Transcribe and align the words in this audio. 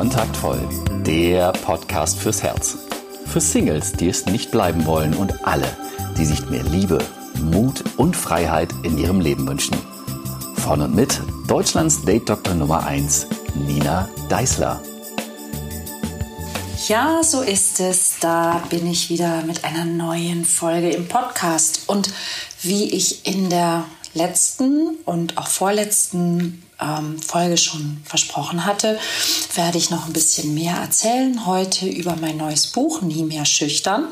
Kontaktvoll, 0.00 0.66
der 1.04 1.52
Podcast 1.52 2.18
fürs 2.18 2.42
Herz. 2.42 2.78
Für 3.26 3.38
Singles, 3.38 3.92
die 3.92 4.08
es 4.08 4.24
nicht 4.24 4.50
bleiben 4.50 4.86
wollen 4.86 5.12
und 5.12 5.46
alle, 5.46 5.76
die 6.16 6.24
sich 6.24 6.48
mehr 6.48 6.62
Liebe, 6.62 7.04
Mut 7.38 7.84
und 7.98 8.16
Freiheit 8.16 8.70
in 8.82 8.96
ihrem 8.96 9.20
Leben 9.20 9.46
wünschen. 9.46 9.76
Von 10.56 10.80
und 10.80 10.94
mit 10.94 11.20
Deutschlands 11.48 12.02
Date-Doktor 12.02 12.54
Nummer 12.54 12.86
1, 12.86 13.26
Nina 13.66 14.08
Deißler. 14.30 14.80
Ja, 16.88 17.22
so 17.22 17.42
ist 17.42 17.78
es. 17.80 18.20
Da 18.20 18.62
bin 18.70 18.86
ich 18.86 19.10
wieder 19.10 19.42
mit 19.42 19.64
einer 19.64 19.84
neuen 19.84 20.46
Folge 20.46 20.88
im 20.88 21.08
Podcast. 21.08 21.82
Und 21.88 22.10
wie 22.62 22.88
ich 22.90 23.26
in 23.26 23.50
der 23.50 23.84
letzten 24.14 24.96
und 25.04 25.38
auch 25.38 25.46
vorletzten 25.46 26.62
ähm, 26.80 27.20
Folge 27.20 27.56
schon 27.56 28.02
versprochen 28.04 28.64
hatte, 28.64 28.98
werde 29.54 29.78
ich 29.78 29.90
noch 29.90 30.06
ein 30.06 30.12
bisschen 30.12 30.54
mehr 30.54 30.76
erzählen 30.76 31.46
heute 31.46 31.86
über 31.86 32.16
mein 32.16 32.36
neues 32.36 32.68
Buch 32.68 33.02
Nie 33.02 33.22
mehr 33.22 33.44
schüchtern, 33.44 34.08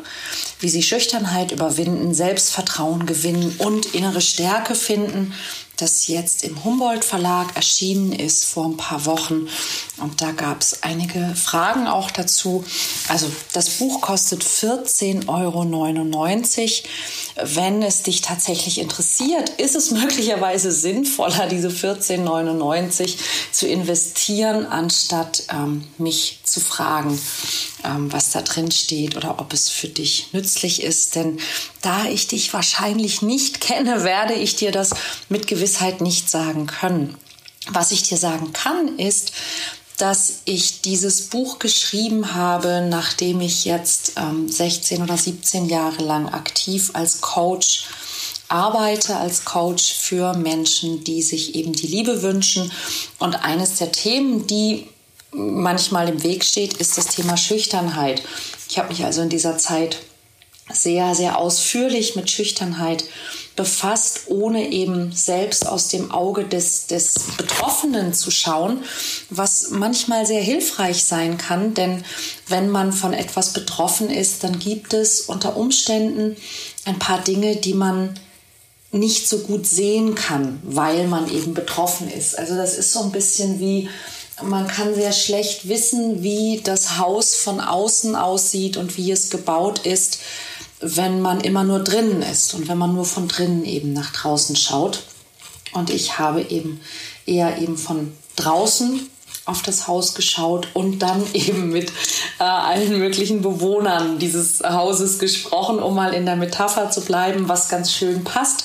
wie 0.61 0.69
Sie 0.69 0.83
Schüchternheit 0.83 1.53
überwinden, 1.53 2.15
Selbstvertrauen 2.15 3.07
gewinnen 3.07 3.55
und 3.59 3.95
innere 3.95 4.21
Stärke 4.21 4.75
finden 4.75 5.33
das 5.79 6.09
jetzt 6.09 6.43
im 6.43 6.65
Humboldt 6.65 7.05
Verlag 7.05 7.55
erschienen 7.55 8.13
ist 8.13 8.45
vor 8.45 8.67
ein 8.67 8.77
paar 8.77 9.07
Wochen. 9.07 9.49
Und 9.99 10.21
da 10.21 10.33
gab 10.33 10.61
es 10.61 10.83
einige 10.83 11.35
Fragen 11.37 11.87
auch 11.87 12.11
dazu. 12.11 12.65
Also 13.09 13.31
das 13.53 13.71
Buch 13.71 14.01
kostet 14.01 14.43
14,99 14.43 15.29
Euro. 15.29 16.89
Wenn 17.43 17.83
es 17.83 18.03
dich 18.03 18.21
tatsächlich 18.21 18.79
interessiert, 18.79 19.49
ist 19.51 19.77
es 19.77 19.91
möglicherweise 19.93 20.73
sinnvoller, 20.73 21.47
diese 21.47 21.69
14,99 21.69 23.01
Euro 23.01 23.13
zu 23.53 23.67
investieren, 23.67 24.67
anstatt 24.67 25.45
ähm, 25.53 25.85
mich 25.99 26.41
zu 26.45 26.61
fragen, 26.61 27.19
ähm, 27.85 28.13
was 28.13 28.31
da 28.31 28.43
drin 28.43 28.71
steht 28.71 29.17
oder 29.17 29.39
ob 29.39 29.53
es 29.53 29.69
für 29.69 29.89
dich 29.89 30.29
nützlich 30.33 30.83
ist. 30.83 31.15
Denn 31.15 31.39
da 31.81 32.07
ich 32.07 32.27
dich 32.27 32.53
wahrscheinlich 32.53 33.23
nicht 33.23 33.61
kenne, 33.61 34.05
werde 34.05 34.35
ich 34.35 34.57
dir 34.57 34.73
das 34.73 34.91
mit 35.29 35.47
Gewissheit 35.47 36.01
nicht 36.01 36.31
sagen 36.31 36.67
können. 36.67 37.17
Was 37.71 37.93
ich 37.93 38.03
dir 38.03 38.17
sagen 38.17 38.53
kann, 38.53 38.99
ist, 38.99 39.33
dass 39.99 40.41
ich 40.45 40.81
dieses 40.81 41.23
Buch 41.23 41.59
geschrieben 41.59 42.35
habe, 42.35 42.87
nachdem 42.89 43.41
ich 43.41 43.65
jetzt 43.65 44.13
ähm, 44.17 44.49
16 44.49 45.03
oder 45.03 45.17
17 45.17 45.69
Jahre 45.69 46.03
lang 46.03 46.29
aktiv 46.29 46.91
als 46.95 47.21
Coach 47.21 47.85
arbeite, 48.49 49.17
als 49.17 49.45
Coach 49.45 49.93
für 49.93 50.35
Menschen, 50.35 51.05
die 51.05 51.23
sich 51.23 51.55
eben 51.55 51.73
die 51.73 51.87
Liebe 51.87 52.23
wünschen. 52.23 52.73
Und 53.19 53.45
eines 53.45 53.77
der 53.77 53.93
Themen, 53.93 54.47
die 54.47 54.87
manchmal 55.33 56.09
im 56.09 56.23
Weg 56.23 56.45
steht, 56.45 56.75
ist 56.75 56.97
das 56.97 57.07
Thema 57.09 57.37
Schüchternheit. 57.37 58.23
Ich 58.69 58.79
habe 58.79 58.89
mich 58.89 59.05
also 59.05 59.21
in 59.21 59.29
dieser 59.29 59.59
Zeit 59.59 59.99
sehr, 60.73 61.15
sehr 61.15 61.39
ausführlich 61.39 62.17
mit 62.17 62.31
Schüchternheit 62.31 63.05
befasst, 63.59 64.21
ohne 64.29 64.71
eben 64.71 65.13
selbst 65.13 65.67
aus 65.67 65.89
dem 65.89 66.13
Auge 66.13 66.45
des, 66.45 66.87
des 66.87 67.15
Betroffenen 67.37 68.15
zu 68.15 68.31
schauen, 68.31 68.85
was 69.31 69.71
manchmal 69.71 70.25
sehr 70.27 70.41
hilfreich 70.41 71.03
sein 71.03 71.39
kann, 71.39 71.75
denn 71.75 72.05
wenn 72.47 72.71
man 72.71 72.93
von 72.93 73.13
etwas 73.13 73.53
betroffen 73.53 74.11
ist, 74.11 74.45
dann 74.45 74.61
gibt 74.61 74.95
es 74.95 75.23
unter 75.23 75.57
Umständen 75.57 76.37
ein 76.85 77.01
paar 77.01 77.21
Dinge, 77.23 77.57
die 77.57 77.75
man 77.75 78.19
nicht 78.93 79.29
so 79.29 79.41
gut 79.41 79.67
sehen 79.67 80.15
kann, 80.15 80.61
weil 80.63 81.09
man 81.09 81.31
eben 81.31 81.53
betroffen 81.53 82.09
ist. 82.11 82.39
Also 82.39 82.55
das 82.55 82.79
ist 82.79 82.93
so 82.93 83.03
ein 83.03 83.13
bisschen 83.13 83.59
wie, 83.59 83.89
man 84.41 84.69
kann 84.69 84.95
sehr 84.95 85.13
schlecht 85.13 85.69
wissen, 85.69 86.23
wie 86.23 86.61
das 86.63 86.97
Haus 86.97 87.35
von 87.35 87.61
außen 87.61 88.15
aussieht 88.15 88.77
und 88.77 88.97
wie 88.97 89.11
es 89.11 89.31
gebaut 89.31 89.81
ist, 89.85 90.21
wenn 90.81 91.21
man 91.21 91.41
immer 91.41 91.65
nur 91.65 91.81
drinnen 91.81 92.23
ist 92.23 92.55
und 92.55 92.69
wenn 92.69 92.79
man 92.79 92.95
nur 92.95 93.05
von 93.05 93.29
drinnen 93.29 93.65
eben 93.65 93.93
nach 93.93 94.13
draußen 94.13 94.57
schaut. 94.57 95.03
Und 95.73 95.91
ich 95.91 96.19
habe 96.19 96.43
eben 96.43 96.81
eher 97.27 97.59
eben 97.59 97.77
von 97.77 98.13
draußen 98.37 99.09
auf 99.45 99.63
das 99.63 99.89
Haus 99.89 100.15
geschaut 100.15 100.69
und 100.75 101.01
dann 101.01 101.25
eben 101.33 101.71
mit 101.71 101.91
äh, 102.39 102.45
allen 102.45 102.99
möglichen 102.99 103.43
Bewohnern 103.43 104.19
dieses 104.19 104.61
Hauses 104.61 105.19
gesprochen, 105.19 105.81
um 105.81 105.95
mal 105.95 106.13
in 106.13 106.27
der 106.27 106.37
Metapher 106.37 106.91
zu 106.91 107.01
bleiben, 107.01 107.49
was 107.49 107.69
ganz 107.69 107.93
schön 107.93 108.25
passt. 108.25 108.65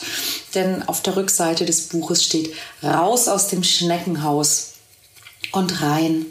Denn 0.54 0.88
auf 0.88 1.02
der 1.02 1.16
Rückseite 1.16 1.66
des 1.66 1.88
Buches 1.88 2.24
steht 2.24 2.54
raus 2.84 3.28
aus 3.28 3.48
dem 3.48 3.64
Schneckenhaus 3.64 4.74
und 5.52 5.82
rein 5.82 6.28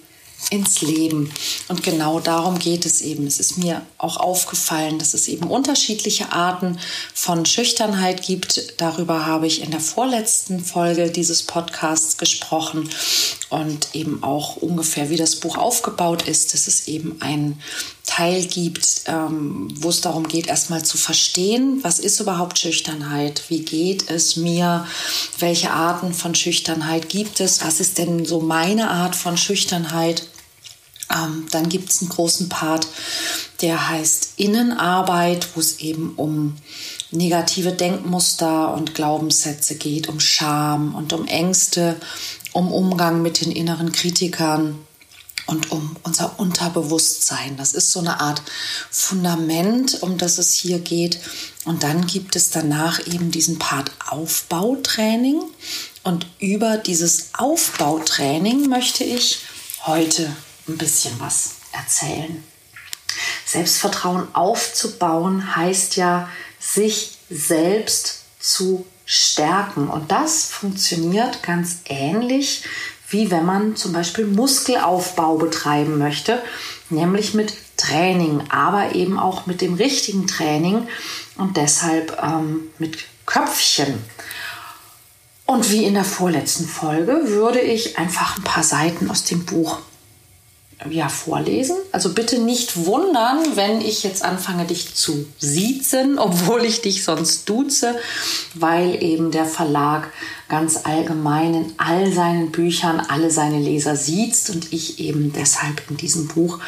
ins 0.51 0.83
Leben. 0.83 1.33
Und 1.69 1.83
genau 1.83 2.21
darum 2.21 2.59
geht 2.59 2.85
es 2.87 3.01
eben. 3.01 3.27
Es 3.27 3.41
ist 3.41 3.57
mir 3.57 3.83
auch 3.99 4.17
aufgefallen, 4.17 4.99
dass 4.99 5.15
es 5.15 5.29
eben 5.29 5.49
unterschiedliche 5.49 6.33
Arten 6.33 6.79
von 7.15 7.47
Schüchternheit 7.47 8.23
gibt. 8.23 8.81
Darüber 8.81 9.27
habe 9.27 9.47
ich 9.47 9.63
in 9.63 9.71
der 9.71 9.81
vorletzten 9.81 10.63
Folge 10.65 11.11
dieses 11.11 11.45
Podcasts 11.45 12.19
gesprochen 12.19 12.89
und 13.49 13.95
eben 13.95 14.23
auch 14.23 14.57
ungefähr, 14.57 15.11
wie 15.11 15.17
das 15.17 15.37
Buch 15.37 15.57
aufgebaut 15.57 16.23
ist, 16.23 16.53
dass 16.53 16.67
es 16.67 16.89
eben 16.89 17.21
einen 17.21 17.61
Teil 18.07 18.45
gibt, 18.45 19.03
ähm, 19.07 19.69
wo 19.77 19.89
es 19.89 20.01
darum 20.01 20.27
geht, 20.27 20.49
erstmal 20.49 20.85
zu 20.85 20.99
verstehen, 20.99 21.79
was 21.83 21.99
ist 21.99 22.21
überhaupt 22.21 22.59
Schüchternheit, 22.59 23.45
wie 23.49 23.61
geht 23.61 24.11
es 24.11 24.37
mir, 24.37 24.87
welche 25.39 25.71
Arten 25.71 26.13
von 26.13 26.35
Schüchternheit 26.35 27.09
gibt 27.09 27.41
es, 27.41 27.65
was 27.65 27.81
ist 27.81 27.99
denn 27.99 28.25
so 28.25 28.41
meine 28.41 28.91
Art 28.91 29.15
von 29.15 29.37
Schüchternheit 29.37 30.25
ähm, 31.15 31.47
dann 31.51 31.69
gibt 31.69 31.91
es 31.91 32.01
einen 32.01 32.11
großen 32.11 32.49
Part, 32.49 32.87
der 33.61 33.89
heißt 33.89 34.35
Innenarbeit, 34.37 35.49
wo 35.55 35.61
es 35.61 35.79
eben 35.81 36.15
um 36.17 36.57
negative 37.11 37.73
Denkmuster 37.73 38.75
und 38.75 38.95
Glaubenssätze 38.95 39.77
geht, 39.77 40.09
um 40.09 40.21
Scham 40.21 40.95
und 40.95 41.13
um 41.13 41.27
Ängste, 41.27 41.97
um 42.53 42.73
Umgang 42.73 43.23
mit 43.23 43.45
den 43.45 43.53
inneren 43.53 43.93
Kritikern 43.93 44.79
und 45.47 45.71
um 45.71 45.97
unser 46.03 46.39
Unterbewusstsein. 46.39 47.57
Das 47.57 47.73
ist 47.73 47.91
so 47.91 48.01
eine 48.01 48.21
Art 48.21 48.43
Fundament, 48.91 50.03
um 50.03 50.17
das 50.17 50.39
es 50.39 50.55
hier 50.55 50.79
geht. 50.79 51.19
Und 51.65 51.83
dann 51.83 52.07
gibt 52.07 52.37
es 52.37 52.51
danach 52.51 53.07
eben 53.07 53.31
diesen 53.31 53.59
Part 53.59 53.91
Aufbautraining. 54.09 55.43
Und 56.05 56.27
über 56.39 56.77
dieses 56.77 57.31
Aufbautraining 57.35 58.69
möchte 58.69 59.05
ich 59.05 59.41
heute 59.85 60.35
ein 60.69 60.79
bisschen 60.79 61.19
was 61.19 61.57
erzählen. 61.73 62.43
Selbstvertrauen 63.45 64.35
aufzubauen 64.35 65.57
heißt 65.57 65.97
ja, 65.97 66.29
sich 66.59 67.19
selbst 67.29 68.25
zu 68.39 68.87
stärken. 69.05 69.89
Und 69.89 70.11
das 70.11 70.47
funktioniert 70.47 71.43
ganz 71.43 71.79
ähnlich, 71.87 72.65
wie 73.09 73.31
wenn 73.31 73.45
man 73.45 73.77
zum 73.77 73.93
Beispiel 73.93 74.27
Muskelaufbau 74.27 75.37
betreiben 75.37 75.99
möchte, 75.99 76.43
nämlich 76.89 77.35
mit 77.35 77.55
Training, 77.77 78.45
aber 78.49 78.95
eben 78.95 79.19
auch 79.19 79.47
mit 79.47 79.61
dem 79.61 79.75
richtigen 79.75 80.27
Training 80.27 80.89
und 81.37 81.57
deshalb 81.57 82.19
ähm, 82.23 82.71
mit 82.79 82.99
Köpfchen. 83.27 84.03
Und 85.45 85.71
wie 85.71 85.85
in 85.85 85.95
der 85.95 86.05
vorletzten 86.05 86.67
Folge 86.67 87.29
würde 87.29 87.61
ich 87.61 87.99
einfach 87.99 88.39
ein 88.39 88.45
paar 88.45 88.63
Seiten 88.63 89.11
aus 89.11 89.25
dem 89.25 89.45
Buch 89.45 89.79
ja, 90.91 91.09
vorlesen. 91.09 91.77
Also 91.93 92.13
bitte 92.13 92.39
nicht 92.39 92.87
wundern, 92.87 93.39
wenn 93.55 93.81
ich 93.81 94.03
jetzt 94.03 94.25
anfange, 94.25 94.65
dich 94.65 94.95
zu 94.95 95.27
siezen, 95.39 96.19
obwohl 96.19 96.65
ich 96.65 96.81
dich 96.81 97.05
sonst 97.05 97.49
duze, 97.49 97.97
weil 98.55 99.03
eben 99.03 99.31
der 99.31 99.47
Verlag 99.47 100.13
ganz 100.49 100.81
allgemein 100.85 101.55
in 101.55 101.73
all 101.79 102.13
seinen 102.13 102.53
Büchern 102.53 103.01
alle 103.01 103.31
seine 103.31 103.59
Leser 103.59 103.97
sieht 103.97 104.51
und 104.51 104.73
ich 104.73 104.99
eben 105.01 105.33
deshalb 105.33 105.83
in 105.91 105.97
diesem 105.97 106.29
Buch 106.29 106.59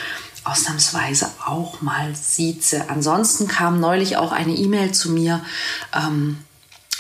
ausnahmsweise 0.45 1.31
auch 1.47 1.81
mal 1.81 2.15
sieze. 2.15 2.89
Ansonsten 2.89 3.49
kam 3.49 3.81
neulich 3.81 4.17
auch 4.17 4.33
eine 4.33 4.55
E-Mail 4.55 4.93
zu 4.93 5.11
mir. 5.11 5.41
Ähm, 5.95 6.39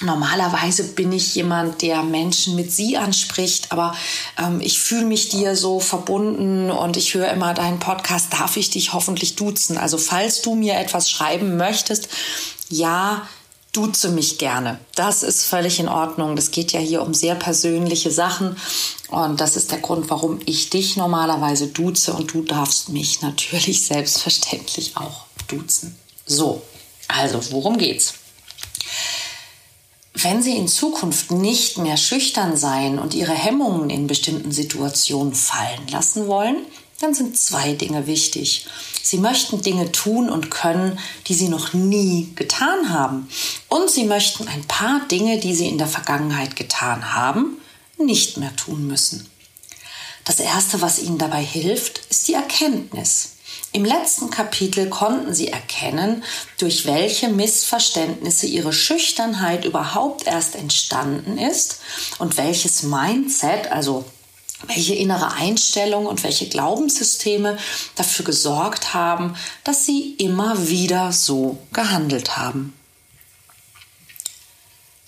Normalerweise 0.00 0.84
bin 0.84 1.12
ich 1.12 1.34
jemand, 1.36 1.80
der 1.80 2.02
Menschen 2.02 2.56
mit 2.56 2.72
sie 2.72 2.96
anspricht, 2.96 3.70
aber 3.70 3.94
ähm, 4.38 4.60
ich 4.60 4.80
fühle 4.80 5.04
mich 5.04 5.28
dir 5.28 5.54
so 5.54 5.78
verbunden 5.78 6.70
und 6.70 6.96
ich 6.96 7.14
höre 7.14 7.30
immer 7.30 7.54
deinen 7.54 7.78
Podcast, 7.78 8.32
darf 8.32 8.56
ich 8.56 8.70
dich 8.70 8.92
hoffentlich 8.92 9.36
duzen. 9.36 9.78
Also 9.78 9.96
falls 9.96 10.42
du 10.42 10.56
mir 10.56 10.74
etwas 10.74 11.08
schreiben 11.08 11.56
möchtest, 11.56 12.08
ja, 12.68 13.28
duze 13.72 14.08
mich 14.08 14.38
gerne. 14.38 14.80
Das 14.96 15.22
ist 15.22 15.44
völlig 15.44 15.78
in 15.78 15.88
Ordnung. 15.88 16.34
Das 16.34 16.50
geht 16.50 16.72
ja 16.72 16.80
hier 16.80 17.02
um 17.02 17.14
sehr 17.14 17.34
persönliche 17.36 18.10
Sachen 18.10 18.56
und 19.08 19.40
das 19.40 19.56
ist 19.56 19.70
der 19.70 19.78
Grund, 19.78 20.10
warum 20.10 20.40
ich 20.44 20.70
dich 20.70 20.96
normalerweise 20.96 21.68
duze 21.68 22.14
und 22.14 22.32
du 22.32 22.42
darfst 22.42 22.88
mich 22.88 23.22
natürlich 23.22 23.86
selbstverständlich 23.86 24.96
auch 24.96 25.26
duzen. 25.46 25.96
So, 26.26 26.62
also 27.06 27.40
worum 27.52 27.78
geht's? 27.78 28.14
Wenn 30.14 30.42
Sie 30.42 30.56
in 30.56 30.68
Zukunft 30.68 31.32
nicht 31.32 31.78
mehr 31.78 31.96
schüchtern 31.96 32.56
sein 32.56 33.00
und 33.00 33.14
Ihre 33.14 33.34
Hemmungen 33.34 33.90
in 33.90 34.06
bestimmten 34.06 34.52
Situationen 34.52 35.34
fallen 35.34 35.88
lassen 35.88 36.28
wollen, 36.28 36.64
dann 37.00 37.14
sind 37.14 37.36
zwei 37.36 37.72
Dinge 37.72 38.06
wichtig. 38.06 38.66
Sie 39.02 39.18
möchten 39.18 39.60
Dinge 39.60 39.92
tun 39.92 40.30
und 40.30 40.50
können, 40.50 40.98
die 41.26 41.34
sie 41.34 41.48
noch 41.48 41.74
nie 41.74 42.32
getan 42.36 42.90
haben. 42.90 43.28
Und 43.68 43.90
sie 43.90 44.04
möchten 44.04 44.48
ein 44.48 44.64
paar 44.64 45.00
Dinge, 45.08 45.38
die 45.38 45.54
sie 45.54 45.68
in 45.68 45.78
der 45.78 45.88
Vergangenheit 45.88 46.56
getan 46.56 47.14
haben, 47.14 47.58
nicht 47.98 48.38
mehr 48.38 48.54
tun 48.56 48.86
müssen. 48.86 49.28
Das 50.24 50.40
Erste, 50.40 50.80
was 50.80 51.00
ihnen 51.00 51.18
dabei 51.18 51.42
hilft, 51.42 52.00
ist 52.08 52.28
die 52.28 52.34
Erkenntnis. 52.34 53.33
Im 53.74 53.84
letzten 53.84 54.30
Kapitel 54.30 54.88
konnten 54.88 55.34
sie 55.34 55.48
erkennen, 55.48 56.22
durch 56.58 56.86
welche 56.86 57.28
Missverständnisse 57.28 58.46
ihre 58.46 58.72
Schüchternheit 58.72 59.64
überhaupt 59.64 60.28
erst 60.28 60.54
entstanden 60.54 61.38
ist 61.38 61.80
und 62.20 62.36
welches 62.36 62.84
Mindset, 62.84 63.72
also 63.72 64.04
welche 64.68 64.94
innere 64.94 65.32
Einstellung 65.32 66.06
und 66.06 66.22
welche 66.22 66.48
Glaubenssysteme 66.48 67.58
dafür 67.96 68.24
gesorgt 68.24 68.94
haben, 68.94 69.34
dass 69.64 69.84
sie 69.84 70.14
immer 70.18 70.68
wieder 70.68 71.10
so 71.10 71.58
gehandelt 71.72 72.36
haben. 72.36 72.74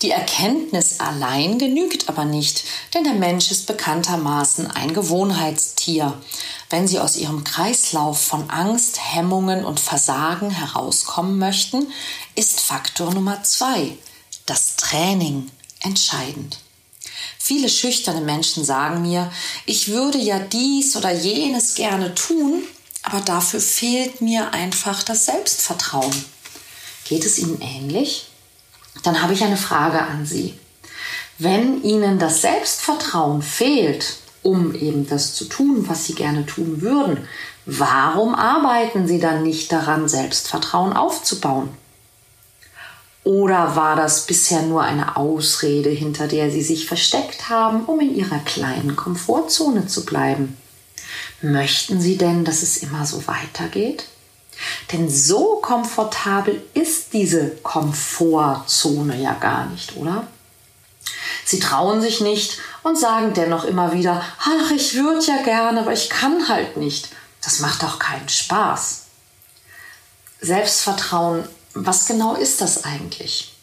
Die 0.03 0.11
Erkenntnis 0.11 0.99
allein 0.99 1.57
genügt 1.57 2.07
aber 2.07 2.23
nicht, 2.23 2.63
denn 2.93 3.03
der 3.03 3.15
Mensch 3.15 3.49
ist 3.49 3.65
bekanntermaßen 3.65 4.69
ein 4.69 4.93
Gewohnheitstier. 4.93 6.21
Wenn 6.69 6.87
Sie 6.87 6.99
aus 6.99 7.15
Ihrem 7.15 7.43
Kreislauf 7.43 8.21
von 8.21 8.47
Angst, 8.51 8.99
Hemmungen 9.01 9.65
und 9.65 9.79
Versagen 9.79 10.51
herauskommen 10.51 11.39
möchten, 11.39 11.87
ist 12.35 12.59
Faktor 12.59 13.11
Nummer 13.11 13.41
zwei, 13.43 13.97
das 14.45 14.75
Training, 14.75 15.49
entscheidend. 15.81 16.59
Viele 17.39 17.67
schüchterne 17.67 18.21
Menschen 18.21 18.63
sagen 18.63 19.01
mir, 19.01 19.31
ich 19.65 19.87
würde 19.87 20.19
ja 20.19 20.37
dies 20.37 20.95
oder 20.95 21.11
jenes 21.11 21.73
gerne 21.73 22.13
tun, 22.13 22.61
aber 23.01 23.21
dafür 23.21 23.61
fehlt 23.61 24.21
mir 24.21 24.53
einfach 24.53 25.01
das 25.01 25.25
Selbstvertrauen. 25.25 26.25
Geht 27.05 27.25
es 27.25 27.39
Ihnen 27.39 27.59
ähnlich? 27.61 28.26
Dann 29.03 29.21
habe 29.21 29.33
ich 29.33 29.43
eine 29.43 29.57
Frage 29.57 30.01
an 30.01 30.25
Sie. 30.25 30.57
Wenn 31.37 31.83
Ihnen 31.83 32.19
das 32.19 32.41
Selbstvertrauen 32.41 33.41
fehlt, 33.41 34.17
um 34.41 34.73
eben 34.73 35.07
das 35.07 35.35
zu 35.35 35.45
tun, 35.45 35.85
was 35.87 36.05
Sie 36.05 36.13
gerne 36.13 36.45
tun 36.45 36.81
würden, 36.81 37.27
warum 37.65 38.33
arbeiten 38.33 39.07
Sie 39.07 39.19
dann 39.19 39.43
nicht 39.43 39.71
daran, 39.71 40.07
Selbstvertrauen 40.07 40.93
aufzubauen? 40.93 41.69
Oder 43.23 43.75
war 43.75 43.97
das 43.97 44.25
bisher 44.25 44.61
nur 44.61 44.83
eine 44.83 45.17
Ausrede, 45.17 45.89
hinter 45.89 46.27
der 46.29 46.49
Sie 46.49 46.61
sich 46.61 46.87
versteckt 46.87 47.49
haben, 47.49 47.83
um 47.83 47.99
in 47.99 48.15
Ihrer 48.15 48.39
kleinen 48.39 48.95
Komfortzone 48.95 49.85
zu 49.85 50.05
bleiben? 50.05 50.55
Möchten 51.41 51.99
Sie 51.99 52.17
denn, 52.17 52.45
dass 52.45 52.63
es 52.63 52.77
immer 52.77 53.05
so 53.05 53.27
weitergeht? 53.27 54.05
Denn 54.91 55.09
so 55.09 55.57
komfortabel 55.61 56.63
ist 56.73 57.13
diese 57.13 57.51
Komfortzone 57.57 59.21
ja 59.21 59.33
gar 59.33 59.65
nicht, 59.67 59.95
oder? 59.97 60.27
Sie 61.45 61.59
trauen 61.59 62.01
sich 62.01 62.21
nicht 62.21 62.59
und 62.83 62.97
sagen 62.97 63.33
dennoch 63.33 63.63
immer 63.63 63.93
wieder, 63.93 64.23
ach, 64.39 64.71
ich 64.71 64.95
würde 64.95 65.25
ja 65.25 65.41
gerne, 65.43 65.81
aber 65.81 65.93
ich 65.93 66.09
kann 66.09 66.49
halt 66.49 66.77
nicht. 66.77 67.09
Das 67.41 67.59
macht 67.59 67.83
doch 67.83 67.99
keinen 67.99 68.27
Spaß. 68.27 69.03
Selbstvertrauen 70.41 71.47
was 71.85 72.07
genau 72.07 72.35
ist 72.35 72.61
das 72.61 72.83
eigentlich? 72.83 73.53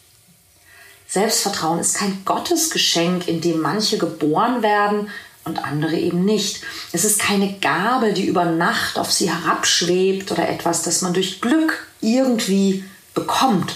Selbstvertrauen 1.07 1.79
ist 1.79 1.95
kein 1.95 2.23
Gottesgeschenk, 2.25 3.27
in 3.27 3.41
dem 3.41 3.59
manche 3.61 3.97
geboren 3.97 4.61
werden 4.61 5.09
und 5.45 5.63
andere 5.63 5.95
eben 5.95 6.25
nicht. 6.25 6.61
Es 6.91 7.05
ist 7.05 7.19
keine 7.19 7.53
Gabe, 7.59 8.13
die 8.13 8.25
über 8.25 8.45
Nacht 8.45 8.97
auf 8.97 9.11
sie 9.11 9.31
herabschwebt 9.31 10.31
oder 10.31 10.49
etwas, 10.49 10.81
das 10.83 11.01
man 11.01 11.13
durch 11.13 11.39
Glück 11.39 11.87
irgendwie 12.01 12.83
bekommt. 13.13 13.75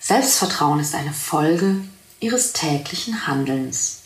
Selbstvertrauen 0.00 0.80
ist 0.80 0.94
eine 0.94 1.12
Folge 1.12 1.76
ihres 2.20 2.52
täglichen 2.52 3.26
Handelns. 3.26 4.02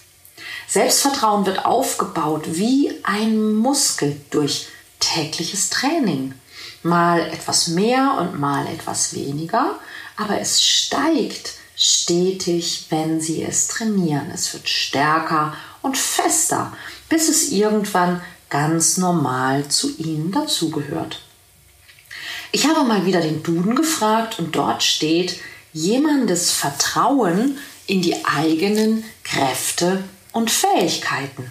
Selbstvertrauen 0.68 1.46
wird 1.46 1.64
aufgebaut 1.64 2.44
wie 2.46 2.92
ein 3.02 3.54
Muskel 3.54 4.20
durch 4.30 4.68
tägliches 4.98 5.70
Training 5.70 6.34
mal 6.82 7.20
etwas 7.20 7.68
mehr 7.68 8.16
und 8.18 8.38
mal 8.38 8.66
etwas 8.66 9.14
weniger, 9.14 9.78
aber 10.16 10.40
es 10.40 10.62
steigt 10.62 11.54
stetig, 11.76 12.86
wenn 12.90 13.20
sie 13.20 13.42
es 13.42 13.68
trainieren. 13.68 14.30
Es 14.32 14.52
wird 14.52 14.68
stärker 14.68 15.54
und 15.82 15.96
fester, 15.96 16.72
bis 17.08 17.28
es 17.28 17.50
irgendwann 17.50 18.20
ganz 18.48 18.96
normal 18.96 19.68
zu 19.68 19.96
ihnen 19.96 20.32
dazugehört. 20.32 21.22
Ich 22.52 22.66
habe 22.66 22.84
mal 22.84 23.06
wieder 23.06 23.20
den 23.20 23.42
Duden 23.42 23.76
gefragt 23.76 24.38
und 24.38 24.56
dort 24.56 24.82
steht 24.82 25.40
jemandes 25.72 26.50
Vertrauen 26.50 27.58
in 27.86 28.02
die 28.02 28.24
eigenen 28.24 29.04
Kräfte 29.22 30.02
und 30.32 30.50
Fähigkeiten. 30.50 31.50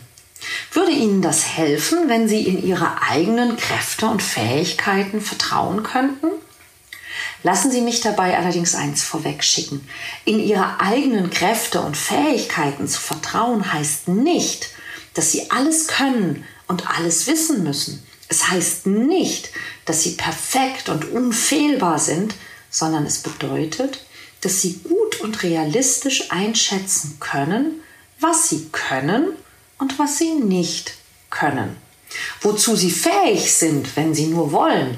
Würde 0.72 0.92
Ihnen 0.92 1.22
das 1.22 1.46
helfen, 1.46 2.08
wenn 2.08 2.28
Sie 2.28 2.42
in 2.42 2.64
Ihre 2.64 3.02
eigenen 3.02 3.58
Kräfte 3.58 4.08
und 4.08 4.22
Fähigkeiten 4.22 5.22
vertrauen 5.22 5.84
könnten? 5.84 6.28
Lassen 7.44 7.72
Sie 7.72 7.82
mich 7.82 8.02
dabei 8.02 8.38
allerdings 8.38 8.76
eins 8.76 9.04
vorwegschicken. 9.04 9.88
In 10.26 10.40
Ihre 10.40 10.80
eigenen 10.80 11.30
Kräfte 11.30 11.82
und 11.82 11.96
Fähigkeiten 11.96 12.88
zu 12.88 13.00
vertrauen 13.00 13.72
heißt 13.72 14.10
nicht, 14.10 14.70
dass 15.14 15.32
Sie 15.32 15.50
alles 15.50 15.88
können 15.88 16.46
und 16.68 16.90
alles 16.90 17.28
wissen 17.28 17.64
müssen. 17.64 18.04
Es 18.28 18.50
heißt 18.50 18.88
nicht, 18.88 19.50
dass 19.86 20.04
Sie 20.04 20.12
perfekt 20.12 20.90
und 20.90 21.12
unfehlbar 21.12 22.00
sind, 22.00 22.36
sondern 22.70 23.06
es 23.06 23.20
bedeutet, 23.20 24.06
dass 24.42 24.62
Sie 24.62 24.80
gut 24.84 25.22
und 25.22 25.42
realistisch 25.44 26.32
einschätzen 26.32 27.18
können, 27.20 27.82
was 28.20 28.50
Sie 28.50 28.70
können 28.72 29.34
und 29.80 29.98
was 29.98 30.20
sie 30.20 30.36
nicht 30.36 30.94
können. 31.32 31.78
Wozu 32.42 32.76
sie 32.76 32.92
fähig 32.92 33.54
sind, 33.54 33.96
wenn 33.96 34.14
sie 34.14 34.28
nur 34.28 34.52
wollen. 34.52 34.98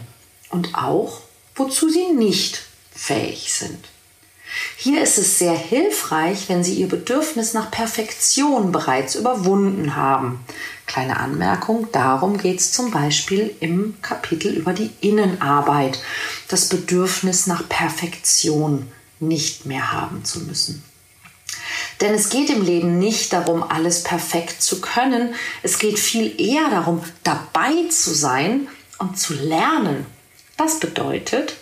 Und 0.50 0.76
auch, 0.76 1.22
wozu 1.56 1.90
sie 1.90 2.12
nicht 2.12 2.62
fähig 2.94 3.54
sind. 3.54 3.88
Hier 4.76 5.02
ist 5.02 5.18
es 5.18 5.40
sehr 5.40 5.56
hilfreich, 5.56 6.50
wenn 6.50 6.64
Sie 6.64 6.74
Ihr 6.74 6.90
Bedürfnis 6.90 7.54
nach 7.54 7.72
Perfektion 7.72 8.72
bereits 8.72 9.16
überwunden 9.16 9.96
haben. 9.96 10.44
Kleine 10.86 11.18
Anmerkung, 11.18 11.88
darum 11.92 12.38
geht 12.38 12.60
es 12.60 12.74
zum 12.74 12.92
Beispiel 12.92 13.56
im 13.62 13.96
Kapitel 14.02 14.54
über 14.54 14.74
die 14.74 14.90
Innenarbeit, 15.00 16.02
das 16.50 16.68
Bedürfnis 16.68 17.48
nach 17.48 17.70
Perfektion 17.70 18.92
nicht 19.20 19.66
mehr 19.66 19.92
haben 19.92 20.26
zu 20.26 20.42
müssen. 20.42 20.84
Denn 22.02 22.14
es 22.14 22.30
geht 22.30 22.50
im 22.50 22.64
Leben 22.64 22.98
nicht 23.00 23.32
darum, 23.32 23.64
alles 23.64 24.04
perfekt 24.04 24.62
zu 24.62 24.82
können. 24.82 25.36
Es 25.62 25.78
geht 25.78 26.00
viel 26.00 26.42
eher 26.42 26.70
darum, 26.70 27.04
dabei 27.24 27.88
zu 27.90 28.14
sein 28.14 28.68
und 28.98 29.20
zu 29.20 29.34
lernen. 29.36 30.06
Das 30.62 30.80
bedeutet, 30.80 31.56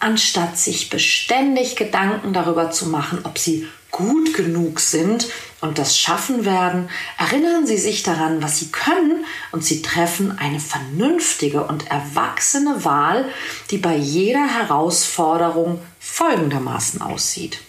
anstatt 0.00 0.58
sich 0.58 0.90
beständig 0.90 1.76
Gedanken 1.76 2.34
darüber 2.34 2.70
zu 2.70 2.90
machen, 2.90 3.20
ob 3.24 3.38
sie 3.38 3.66
gut 3.90 4.34
genug 4.34 4.80
sind 4.80 5.28
und 5.62 5.78
das 5.78 5.98
schaffen 5.98 6.44
werden, 6.44 6.90
erinnern 7.16 7.66
Sie 7.66 7.78
sich 7.78 8.02
daran, 8.02 8.42
was 8.42 8.58
Sie 8.58 8.70
können 8.70 9.24
und 9.50 9.64
Sie 9.64 9.80
treffen 9.80 10.36
eine 10.38 10.60
vernünftige 10.60 11.64
und 11.64 11.86
erwachsene 11.86 12.84
Wahl, 12.84 13.30
die 13.70 13.78
bei 13.78 13.96
jeder 13.96 14.46
Herausforderung 14.46 15.80
folgendermaßen 15.98 17.00
aussieht 17.00 17.60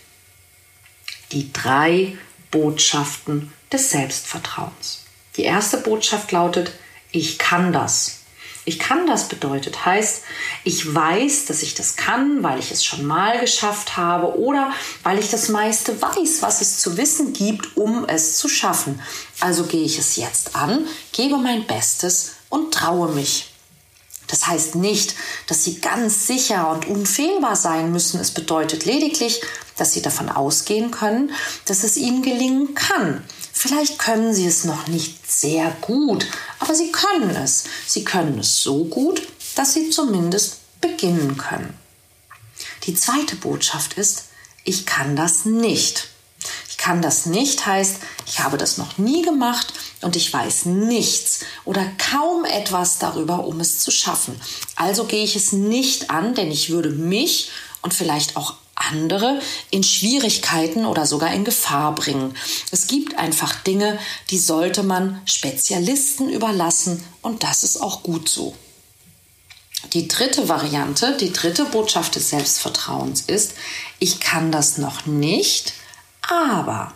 die 1.32 1.54
drei 1.54 2.18
Botschaften 2.52 3.54
des 3.72 3.92
Selbstvertrauens. 3.92 5.06
Die 5.38 5.44
erste 5.44 5.78
Botschaft 5.78 6.34
lautet, 6.34 6.74
ich 7.12 7.38
kann 7.38 7.72
das. 7.72 8.25
Ich 8.68 8.80
kann 8.80 9.06
das 9.06 9.28
bedeutet, 9.28 9.86
heißt, 9.86 10.24
ich 10.64 10.94
weiß, 10.94 11.46
dass 11.46 11.62
ich 11.62 11.76
das 11.76 11.96
kann, 11.96 12.42
weil 12.42 12.58
ich 12.58 12.72
es 12.72 12.84
schon 12.84 13.06
mal 13.06 13.40
geschafft 13.40 13.96
habe 13.96 14.40
oder 14.40 14.72
weil 15.04 15.20
ich 15.20 15.30
das 15.30 15.50
meiste 15.50 16.02
weiß, 16.02 16.42
was 16.42 16.62
es 16.62 16.80
zu 16.80 16.98
wissen 16.98 17.34
gibt, 17.34 17.78
um 17.78 18.06
es 18.06 18.38
zu 18.38 18.50
schaffen. 18.50 19.00
Also 19.40 19.66
gehe 19.66 19.84
ich 19.84 20.00
es 20.00 20.16
jetzt 20.16 20.56
an, 20.56 20.88
gebe 21.12 21.38
mein 21.38 21.68
Bestes 21.68 22.32
und 22.50 22.74
traue 22.74 23.12
mich. 23.12 23.52
Das 24.28 24.48
heißt 24.48 24.76
nicht, 24.76 25.14
dass 25.48 25.64
sie 25.64 25.80
ganz 25.80 26.26
sicher 26.26 26.72
und 26.72 26.88
unfehlbar 26.88 27.56
sein 27.56 27.92
müssen. 27.92 28.20
Es 28.20 28.32
bedeutet 28.32 28.86
lediglich, 28.86 29.42
dass 29.78 29.94
sie 29.94 30.02
davon 30.02 30.30
ausgehen 30.30 30.90
können, 30.90 31.32
dass 31.66 31.84
es 31.84 31.98
ihnen 31.98 32.24
gelingen 32.24 32.74
kann. 32.74 33.24
Vielleicht 33.66 33.98
können 33.98 34.32
sie 34.32 34.46
es 34.46 34.64
noch 34.64 34.86
nicht 34.86 35.30
sehr 35.30 35.72
gut, 35.82 36.28
aber 36.60 36.76
sie 36.76 36.92
können 36.92 37.32
es. 37.32 37.64
Sie 37.88 38.04
können 38.04 38.38
es 38.38 38.62
so 38.62 38.84
gut, 38.86 39.24
dass 39.56 39.74
sie 39.74 39.90
zumindest 39.90 40.58
beginnen 40.82 41.36
können. 41.36 41.74
Die 42.84 42.94
zweite 42.94 43.36
Botschaft 43.36 43.94
ist, 43.94 44.26
ich 44.66 44.86
kann 44.86 45.16
das 45.16 45.46
nicht. 45.46 46.10
Ich 46.70 46.78
kann 46.78 47.02
das 47.02 47.26
nicht 47.26 47.66
heißt, 47.66 47.96
ich 48.28 48.42
habe 48.42 48.58
das 48.58 48.78
noch 48.78 49.00
nie 49.00 49.24
gemacht, 49.24 49.74
und 50.02 50.16
ich 50.16 50.32
weiß 50.32 50.66
nichts 50.66 51.40
oder 51.64 51.84
kaum 51.98 52.46
etwas 52.46 53.00
darüber, 53.00 53.46
um 53.48 53.60
es 53.60 53.80
zu 53.80 53.90
schaffen. 53.90 54.40
Also 54.76 55.06
gehe 55.06 55.24
ich 55.24 55.36
es 55.36 55.52
nicht 55.52 56.12
an, 56.12 56.36
denn 56.36 56.52
ich 56.52 56.70
würde 56.70 56.90
mich 56.90 57.50
und 57.82 57.96
vielleicht 57.96 58.38
auch 58.38 58.54
andere 58.92 59.40
in 59.72 59.84
Schwierigkeiten 59.84 60.86
oder 60.86 61.06
sogar 61.06 61.34
in 61.34 61.46
Gefahr 61.46 61.96
bringen. 61.96 62.36
Es 62.72 62.88
gibt 62.88 63.18
einfach 63.18 63.56
Dinge, 63.64 64.00
die 64.30 64.38
sollte 64.38 64.84
man 64.84 65.22
Spezialisten 65.26 66.30
überlassen 66.30 67.04
und 67.22 67.44
das 67.44 67.64
ist 67.64 67.82
auch 67.82 68.04
gut 68.04 68.30
so. 68.30 68.56
Die 69.94 70.08
dritte 70.08 70.50
Variante, 70.50 71.16
die 71.18 71.32
dritte 71.32 71.66
Botschaft 71.66 72.16
des 72.16 72.30
Selbstvertrauens 72.30 73.22
ist, 73.22 73.54
ich 74.00 74.20
kann 74.20 74.52
das 74.52 74.78
noch 74.78 75.06
nicht, 75.06 75.74
aber 76.22 76.94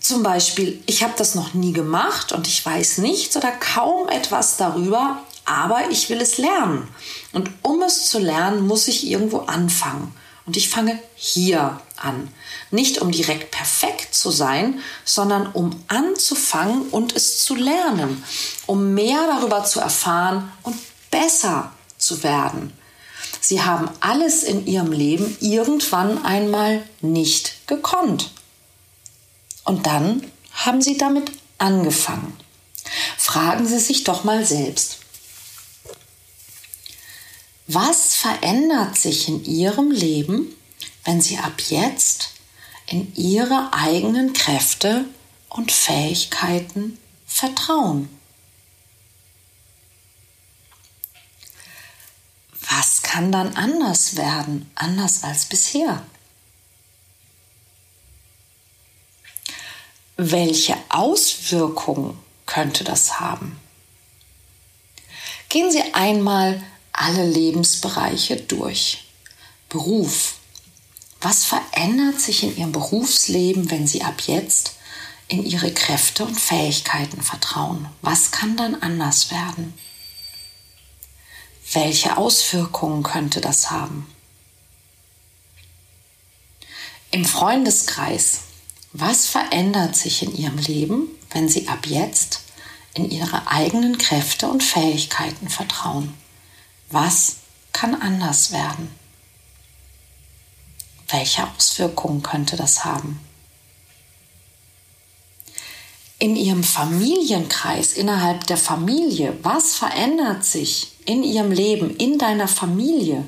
zum 0.00 0.24
Beispiel, 0.24 0.82
ich 0.86 1.04
habe 1.04 1.14
das 1.16 1.36
noch 1.36 1.54
nie 1.54 1.72
gemacht 1.72 2.32
und 2.32 2.48
ich 2.48 2.66
weiß 2.66 2.98
nichts 2.98 3.36
oder 3.36 3.52
kaum 3.52 4.08
etwas 4.08 4.56
darüber, 4.56 5.22
aber 5.44 5.90
ich 5.90 6.10
will 6.10 6.20
es 6.20 6.38
lernen. 6.38 6.88
Und 7.32 7.50
um 7.62 7.82
es 7.82 8.06
zu 8.06 8.18
lernen, 8.18 8.66
muss 8.66 8.88
ich 8.88 9.06
irgendwo 9.06 9.38
anfangen. 9.40 10.12
Und 10.44 10.56
ich 10.56 10.68
fange 10.68 10.98
hier 11.14 11.80
an. 11.96 12.28
Nicht 12.70 12.98
um 12.98 13.12
direkt 13.12 13.52
perfekt 13.52 14.14
zu 14.14 14.30
sein, 14.30 14.80
sondern 15.04 15.46
um 15.52 15.84
anzufangen 15.88 16.88
und 16.88 17.14
es 17.14 17.44
zu 17.44 17.54
lernen, 17.54 18.24
um 18.66 18.94
mehr 18.94 19.24
darüber 19.28 19.64
zu 19.64 19.78
erfahren 19.78 20.50
und 20.62 20.76
besser 21.10 21.72
zu 21.96 22.22
werden. 22.22 22.72
Sie 23.40 23.62
haben 23.62 23.88
alles 24.00 24.42
in 24.42 24.66
ihrem 24.66 24.92
Leben 24.92 25.36
irgendwann 25.40 26.24
einmal 26.24 26.82
nicht 27.00 27.66
gekonnt. 27.68 28.30
Und 29.64 29.86
dann 29.86 30.26
haben 30.52 30.82
sie 30.82 30.96
damit 30.96 31.30
angefangen. 31.58 32.36
Fragen 33.16 33.66
Sie 33.66 33.78
sich 33.78 34.04
doch 34.04 34.24
mal 34.24 34.44
selbst. 34.44 34.98
Was 37.66 38.14
verändert 38.14 38.98
sich 38.98 39.28
in 39.28 39.44
Ihrem 39.44 39.90
Leben, 39.90 40.54
wenn 41.04 41.20
Sie 41.20 41.38
ab 41.38 41.60
jetzt 41.68 42.30
in 42.86 43.14
Ihre 43.14 43.72
eigenen 43.72 44.32
Kräfte 44.32 45.04
und 45.48 45.70
Fähigkeiten 45.70 46.98
vertrauen? 47.26 48.08
Was 52.68 53.02
kann 53.02 53.30
dann 53.30 53.56
anders 53.56 54.16
werden, 54.16 54.70
anders 54.74 55.24
als 55.24 55.44
bisher? 55.46 56.04
Welche 60.16 60.76
Auswirkungen 60.88 62.18
könnte 62.46 62.84
das 62.84 63.20
haben? 63.20 63.58
Gehen 65.48 65.70
Sie 65.70 65.82
einmal 65.94 66.62
alle 66.92 67.26
Lebensbereiche 67.26 68.36
durch. 68.36 69.04
Beruf. 69.68 70.34
Was 71.20 71.44
verändert 71.44 72.20
sich 72.20 72.42
in 72.42 72.56
Ihrem 72.56 72.72
Berufsleben, 72.72 73.70
wenn 73.70 73.86
Sie 73.86 74.02
ab 74.02 74.22
jetzt 74.26 74.74
in 75.28 75.44
Ihre 75.44 75.72
Kräfte 75.72 76.24
und 76.24 76.38
Fähigkeiten 76.38 77.22
vertrauen? 77.22 77.88
Was 78.02 78.32
kann 78.32 78.56
dann 78.56 78.74
anders 78.82 79.30
werden? 79.30 79.72
Welche 81.72 82.18
Auswirkungen 82.18 83.02
könnte 83.02 83.40
das 83.40 83.70
haben? 83.70 84.06
Im 87.10 87.24
Freundeskreis. 87.24 88.40
Was 88.92 89.26
verändert 89.26 89.96
sich 89.96 90.22
in 90.22 90.36
Ihrem 90.36 90.58
Leben, 90.58 91.08
wenn 91.30 91.48
Sie 91.48 91.68
ab 91.68 91.86
jetzt 91.86 92.40
in 92.94 93.10
Ihre 93.10 93.46
eigenen 93.46 93.96
Kräfte 93.96 94.48
und 94.48 94.62
Fähigkeiten 94.62 95.48
vertrauen? 95.48 96.12
Was 96.92 97.36
kann 97.72 97.94
anders 97.94 98.52
werden? 98.52 98.94
Welche 101.08 101.42
Auswirkungen 101.48 102.22
könnte 102.22 102.56
das 102.56 102.84
haben? 102.84 103.18
In 106.18 106.36
Ihrem 106.36 106.62
Familienkreis, 106.62 107.94
innerhalb 107.94 108.46
der 108.46 108.58
Familie, 108.58 109.36
was 109.42 109.74
verändert 109.74 110.44
sich 110.44 110.92
in 111.06 111.24
Ihrem 111.24 111.50
Leben, 111.50 111.96
in 111.96 112.18
deiner 112.18 112.46
Familie, 112.46 113.26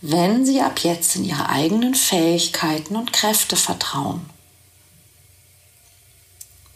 wenn 0.00 0.44
Sie 0.44 0.60
ab 0.60 0.80
jetzt 0.80 1.14
in 1.14 1.24
Ihre 1.24 1.48
eigenen 1.48 1.94
Fähigkeiten 1.94 2.96
und 2.96 3.12
Kräfte 3.12 3.54
vertrauen? 3.54 4.28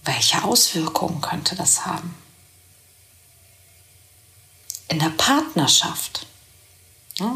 Welche 0.05 0.45
Auswirkungen 0.45 1.21
könnte 1.21 1.57
das 1.57 1.85
haben? 1.85 2.15
In 4.88 4.99
der 4.99 5.11
Partnerschaft 5.11 6.26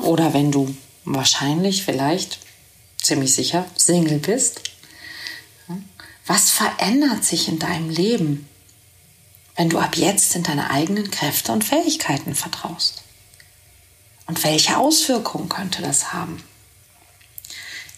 oder 0.02 0.34
wenn 0.34 0.52
du 0.52 0.74
wahrscheinlich, 1.04 1.84
vielleicht, 1.84 2.38
ziemlich 3.02 3.34
sicher 3.34 3.66
Single 3.76 4.18
bist, 4.18 4.62
was 6.26 6.50
verändert 6.50 7.24
sich 7.24 7.48
in 7.48 7.58
deinem 7.58 7.90
Leben, 7.90 8.48
wenn 9.56 9.68
du 9.68 9.78
ab 9.78 9.96
jetzt 9.96 10.36
in 10.36 10.42
deine 10.42 10.70
eigenen 10.70 11.10
Kräfte 11.10 11.52
und 11.52 11.64
Fähigkeiten 11.64 12.34
vertraust? 12.34 13.02
Und 14.26 14.44
welche 14.44 14.76
Auswirkungen 14.76 15.48
könnte 15.48 15.82
das 15.82 16.12
haben? 16.12 16.42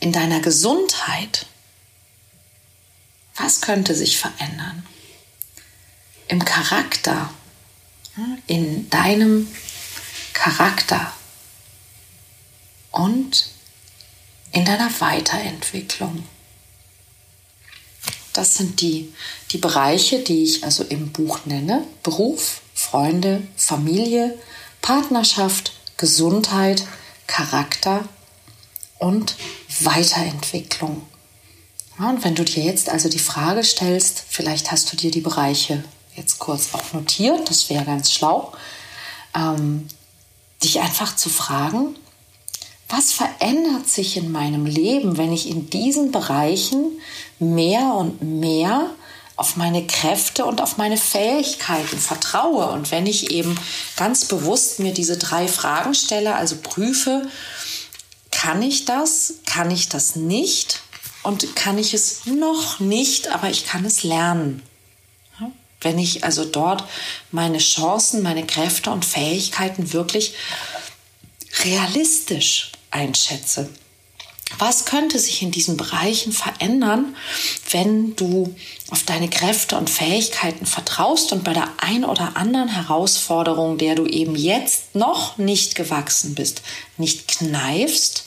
In 0.00 0.12
deiner 0.12 0.40
Gesundheit, 0.40 1.46
was 3.36 3.60
könnte 3.60 3.94
sich 3.94 4.18
verändern? 4.18 4.86
Im 6.28 6.44
Charakter, 6.44 7.28
in 8.46 8.90
deinem 8.90 9.48
Charakter 10.32 11.12
und 12.90 13.46
in 14.52 14.64
deiner 14.64 14.90
Weiterentwicklung. 15.00 16.24
Das 18.32 18.56
sind 18.56 18.80
die, 18.80 19.12
die 19.50 19.58
Bereiche, 19.58 20.20
die 20.20 20.44
ich 20.44 20.64
also 20.64 20.84
im 20.84 21.12
Buch 21.12 21.40
nenne. 21.44 21.86
Beruf, 22.02 22.62
Freunde, 22.74 23.46
Familie, 23.56 24.38
Partnerschaft, 24.80 25.72
Gesundheit, 25.96 26.84
Charakter 27.26 28.08
und 28.98 29.36
Weiterentwicklung. 29.80 31.02
Und 31.98 32.24
wenn 32.24 32.34
du 32.34 32.44
dir 32.44 32.64
jetzt 32.64 32.88
also 32.88 33.08
die 33.08 33.18
Frage 33.18 33.62
stellst, 33.62 34.24
vielleicht 34.28 34.70
hast 34.70 34.92
du 34.92 34.96
dir 34.96 35.10
die 35.10 35.20
Bereiche 35.20 35.84
jetzt 36.16 36.38
kurz 36.38 36.74
auch 36.74 36.92
notiert, 36.92 37.48
das 37.48 37.70
wäre 37.70 37.84
ganz 37.84 38.12
schlau, 38.12 38.52
ähm, 39.34 39.88
dich 40.62 40.80
einfach 40.80 41.16
zu 41.16 41.28
fragen, 41.28 41.96
was 42.88 43.12
verändert 43.12 43.88
sich 43.88 44.16
in 44.16 44.30
meinem 44.30 44.66
Leben, 44.66 45.16
wenn 45.16 45.32
ich 45.32 45.48
in 45.48 45.70
diesen 45.70 46.12
Bereichen 46.12 47.00
mehr 47.38 47.94
und 47.94 48.22
mehr 48.22 48.90
auf 49.36 49.56
meine 49.56 49.86
Kräfte 49.86 50.44
und 50.44 50.60
auf 50.60 50.76
meine 50.76 50.98
Fähigkeiten 50.98 51.98
vertraue 51.98 52.70
und 52.70 52.90
wenn 52.90 53.06
ich 53.06 53.30
eben 53.30 53.58
ganz 53.96 54.26
bewusst 54.26 54.78
mir 54.78 54.92
diese 54.92 55.16
drei 55.16 55.48
Fragen 55.48 55.94
stelle, 55.94 56.36
also 56.36 56.56
prüfe, 56.62 57.28
kann 58.30 58.62
ich 58.62 58.84
das, 58.84 59.34
kann 59.46 59.70
ich 59.70 59.88
das 59.88 60.16
nicht 60.16 60.80
und 61.22 61.56
kann 61.56 61.78
ich 61.78 61.94
es 61.94 62.26
noch 62.26 62.78
nicht, 62.78 63.28
aber 63.28 63.48
ich 63.48 63.64
kann 63.64 63.84
es 63.84 64.02
lernen. 64.02 64.62
Wenn 65.82 65.98
ich 65.98 66.24
also 66.24 66.44
dort 66.44 66.84
meine 67.30 67.58
Chancen, 67.58 68.22
meine 68.22 68.46
Kräfte 68.46 68.90
und 68.90 69.04
Fähigkeiten 69.04 69.92
wirklich 69.92 70.34
realistisch 71.64 72.72
einschätze. 72.90 73.68
Was 74.58 74.84
könnte 74.84 75.18
sich 75.18 75.42
in 75.42 75.50
diesen 75.50 75.76
Bereichen 75.76 76.32
verändern, 76.32 77.16
wenn 77.70 78.14
du 78.16 78.54
auf 78.90 79.02
deine 79.04 79.30
Kräfte 79.30 79.76
und 79.76 79.88
Fähigkeiten 79.88 80.66
vertraust 80.66 81.32
und 81.32 81.42
bei 81.42 81.54
der 81.54 81.68
ein 81.78 82.04
oder 82.04 82.36
anderen 82.36 82.68
Herausforderung, 82.68 83.78
der 83.78 83.94
du 83.94 84.06
eben 84.06 84.36
jetzt 84.36 84.94
noch 84.94 85.38
nicht 85.38 85.74
gewachsen 85.74 86.34
bist, 86.34 86.62
nicht 86.98 87.28
kneifst, 87.28 88.24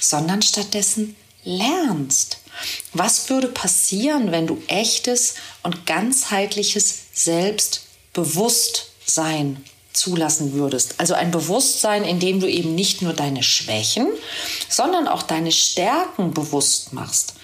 sondern 0.00 0.42
stattdessen 0.42 1.14
lernst? 1.44 2.39
Was 2.92 3.30
würde 3.30 3.48
passieren, 3.48 4.32
wenn 4.32 4.46
du 4.46 4.62
echtes 4.68 5.36
und 5.62 5.86
ganzheitliches 5.86 6.94
Selbstbewusstsein 7.12 9.64
zulassen 9.92 10.52
würdest? 10.52 10.94
Also 10.98 11.14
ein 11.14 11.30
Bewusstsein, 11.30 12.04
in 12.04 12.20
dem 12.20 12.40
du 12.40 12.48
eben 12.48 12.74
nicht 12.74 13.02
nur 13.02 13.12
deine 13.12 13.42
Schwächen, 13.42 14.08
sondern 14.68 15.08
auch 15.08 15.22
deine 15.22 15.52
Stärken 15.52 16.32
bewusst 16.32 16.92
machst. 16.92 17.34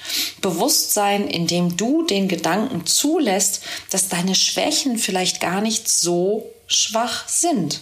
Bewusstsein, 0.41 1.29
in 1.29 1.47
dem 1.47 1.77
du 1.77 2.05
den 2.05 2.29
Gedanken 2.29 2.87
zulässt, 2.87 3.63
dass 3.91 4.09
deine 4.09 4.35
Schwächen 4.35 4.99
vielleicht 4.99 5.41
gar 5.41 5.61
nicht 5.61 5.89
so 5.89 6.51
schwach 6.67 7.29
sind. 7.29 7.81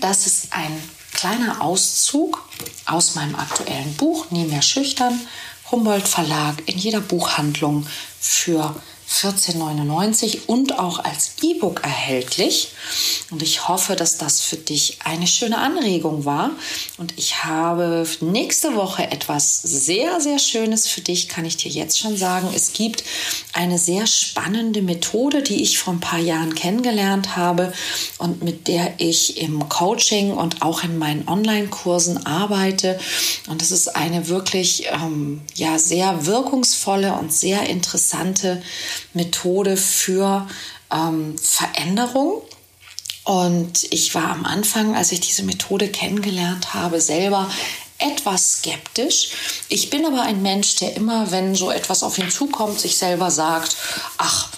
Das 0.00 0.26
ist 0.26 0.52
ein 0.52 0.82
kleiner 1.18 1.60
Auszug 1.60 2.44
aus 2.86 3.16
meinem 3.16 3.34
aktuellen 3.34 3.94
Buch 3.96 4.30
Nie 4.30 4.44
mehr 4.44 4.62
schüchtern, 4.62 5.18
Humboldt 5.68 6.06
Verlag, 6.06 6.54
in 6.66 6.78
jeder 6.78 7.00
Buchhandlung 7.00 7.84
für 8.20 8.76
14,99 9.10 10.46
und 10.46 10.78
auch 10.78 10.98
als 10.98 11.32
E-Book 11.42 11.82
erhältlich. 11.82 12.72
Und 13.30 13.42
ich 13.42 13.66
hoffe, 13.66 13.96
dass 13.96 14.18
das 14.18 14.40
für 14.40 14.56
dich 14.56 14.98
eine 15.02 15.26
schöne 15.26 15.58
Anregung 15.58 16.24
war. 16.24 16.50
Und 16.98 17.14
ich 17.16 17.44
habe 17.44 18.06
nächste 18.20 18.76
Woche 18.76 19.10
etwas 19.10 19.62
sehr, 19.62 20.20
sehr 20.20 20.38
Schönes 20.38 20.86
für 20.86 21.00
dich, 21.00 21.28
kann 21.28 21.46
ich 21.46 21.56
dir 21.56 21.70
jetzt 21.70 21.98
schon 21.98 22.16
sagen. 22.16 22.48
Es 22.54 22.74
gibt 22.74 23.02
eine 23.54 23.78
sehr 23.78 24.06
spannende 24.06 24.82
Methode, 24.82 25.42
die 25.42 25.62
ich 25.62 25.78
vor 25.78 25.94
ein 25.94 26.00
paar 26.00 26.18
Jahren 26.18 26.54
kennengelernt 26.54 27.36
habe 27.36 27.72
und 28.18 28.42
mit 28.42 28.68
der 28.68 28.94
ich 28.98 29.40
im 29.40 29.68
Coaching 29.68 30.32
und 30.32 30.62
auch 30.62 30.84
in 30.84 30.98
meinen 30.98 31.26
Online-Kursen 31.26 32.26
arbeite. 32.26 33.00
Und 33.48 33.62
es 33.62 33.72
ist 33.72 33.96
eine 33.96 34.28
wirklich 34.28 34.86
ähm, 34.92 35.40
ja, 35.54 35.78
sehr 35.78 36.26
wirkungsvolle 36.26 37.14
und 37.14 37.32
sehr 37.32 37.68
interessante 37.68 38.62
Methode 39.14 39.76
für 39.76 40.46
ähm, 40.92 41.36
Veränderung. 41.38 42.42
Und 43.24 43.84
ich 43.90 44.14
war 44.14 44.30
am 44.30 44.44
Anfang, 44.44 44.96
als 44.96 45.12
ich 45.12 45.20
diese 45.20 45.42
Methode 45.42 45.88
kennengelernt 45.88 46.72
habe, 46.72 47.00
selber 47.00 47.50
etwas 47.98 48.58
skeptisch. 48.58 49.30
Ich 49.68 49.90
bin 49.90 50.06
aber 50.06 50.22
ein 50.22 50.40
Mensch, 50.40 50.76
der 50.76 50.96
immer, 50.96 51.30
wenn 51.30 51.54
so 51.54 51.70
etwas 51.70 52.02
auf 52.02 52.16
ihn 52.18 52.30
zukommt, 52.30 52.80
sich 52.80 52.96
selber 52.96 53.30
sagt, 53.30 53.76
ach, 54.16 54.48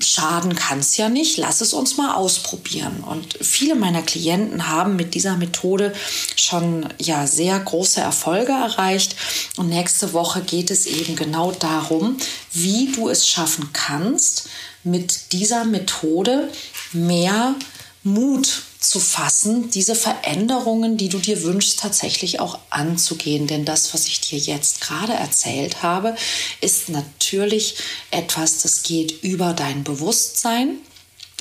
schaden 0.00 0.54
kann 0.54 0.80
es 0.80 0.96
ja 0.96 1.08
nicht, 1.08 1.36
lass 1.36 1.60
es 1.60 1.72
uns 1.72 1.96
mal 1.96 2.14
ausprobieren. 2.14 3.04
Und 3.04 3.38
viele 3.40 3.74
meiner 3.74 4.02
Klienten 4.02 4.68
haben 4.68 4.96
mit 4.96 5.14
dieser 5.14 5.36
Methode 5.36 5.92
schon 6.36 6.88
ja 6.98 7.26
sehr 7.26 7.58
große 7.58 8.00
Erfolge 8.00 8.52
erreicht. 8.52 9.16
Und 9.56 9.68
nächste 9.68 10.12
Woche 10.12 10.40
geht 10.42 10.70
es 10.70 10.86
eben 10.86 11.16
genau 11.16 11.52
darum, 11.52 12.16
wie 12.52 12.92
du 12.92 13.08
es 13.08 13.28
schaffen 13.28 13.70
kannst, 13.72 14.48
mit 14.84 15.32
dieser 15.32 15.64
Methode 15.64 16.50
mehr 16.92 17.54
Mut 18.02 18.62
zu 18.80 19.00
fassen, 19.00 19.70
diese 19.70 19.94
Veränderungen, 19.94 20.96
die 20.96 21.08
du 21.08 21.18
dir 21.18 21.42
wünschst, 21.42 21.80
tatsächlich 21.80 22.40
auch 22.40 22.58
anzugehen. 22.70 23.46
Denn 23.46 23.64
das, 23.64 23.92
was 23.92 24.06
ich 24.06 24.20
dir 24.20 24.38
jetzt 24.38 24.80
gerade 24.80 25.12
erzählt 25.12 25.82
habe, 25.82 26.14
ist 26.60 26.88
natürlich 26.88 27.74
etwas, 28.10 28.62
das 28.62 28.82
geht 28.82 29.22
über 29.22 29.52
dein 29.52 29.84
Bewusstsein. 29.84 30.78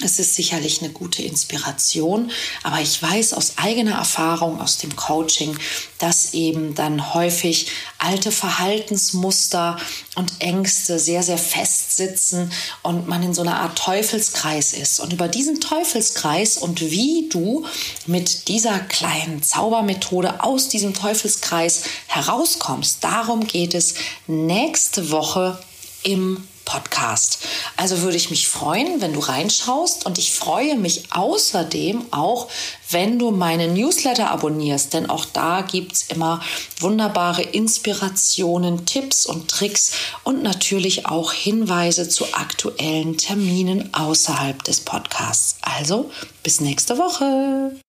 Es 0.04 0.20
ist 0.20 0.36
sicherlich 0.36 0.84
eine 0.84 0.92
gute 0.92 1.24
Inspiration, 1.24 2.30
aber 2.62 2.80
ich 2.82 3.01
weiß 3.01 3.34
aus 3.34 3.54
eigener 3.56 3.96
Erfahrung 3.96 4.62
aus 4.62 4.77
dem 4.77 4.96
Coaching, 4.96 5.58
dass 5.98 6.36
eben 6.36 6.75
dann 6.75 7.16
häufig 7.16 7.72
alte 7.98 8.32
Verhaltensmuster 8.32 9.80
und 10.13 10.32
Ängste 10.38 11.00
sehr, 11.00 11.24
sehr 11.24 11.39
fest 11.39 11.98
sitzen 11.98 12.51
und 12.84 13.08
man 13.08 13.24
in 13.24 13.34
so 13.34 13.42
einer 13.42 13.60
Art 13.60 13.75
Teufelskreis 13.75 14.74
ist. 14.74 15.00
Und 15.00 15.13
über 15.13 15.27
diesen 15.27 15.62
Teufelskreis 15.62 16.60
und 16.60 16.80
wie 16.80 17.27
du 17.30 17.66
mit 18.06 18.50
dieser 18.50 18.77
kleinen 18.77 19.42
Zaubermethode 19.42 20.44
aus 20.44 20.70
diesem 20.70 20.94
Teufelskreis 20.94 21.82
herauskommst, 22.06 23.04
darum 23.04 23.48
geht 23.48 23.74
es 23.74 23.96
nächste 24.27 25.10
Woche 25.10 25.60
im 26.04 26.48
Podcast. 26.68 27.40
Also 27.78 28.02
würde 28.02 28.18
ich 28.18 28.30
mich 28.30 28.50
freuen, 28.50 29.00
wenn 29.00 29.14
du 29.14 29.22
reinschaust 29.22 30.06
und 30.06 30.18
ich 30.18 30.34
freue 30.34 30.76
mich 30.76 31.06
außerdem 31.12 32.08
auch, 32.12 32.50
wenn 32.90 33.18
du 33.18 33.32
meinen 33.32 33.74
Newsletter 33.74 34.30
abonnierst, 34.30 34.94
denn 34.94 35.10
auch 35.10 35.24
da 35.24 35.62
gibt 35.62 35.94
es 35.94 36.04
immer 36.04 36.42
wunderbare 36.82 37.41
Inspirationen, 37.41 38.86
Tipps 38.86 39.26
und 39.26 39.50
Tricks 39.50 39.94
und 40.26 40.44
natürlich 40.44 41.06
auch 41.06 41.32
Hinweise 41.32 42.10
zu 42.10 42.34
aktuellen 42.34 43.18
Terminen 43.18 43.94
außerhalb 43.94 44.62
des 44.63 44.82
Podcasts. 44.82 45.56
Also 45.62 46.12
bis 46.44 46.60
nächste 46.60 46.98
Woche. 46.98 47.80